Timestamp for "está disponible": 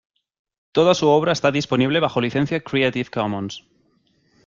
1.31-1.99